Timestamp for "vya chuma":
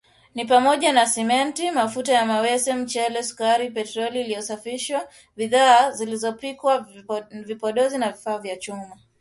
8.37-8.97